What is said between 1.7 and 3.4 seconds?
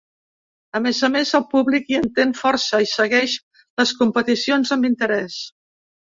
hi entén força i segueix